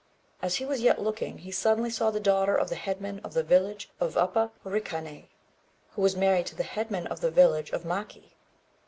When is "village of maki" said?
7.29-8.31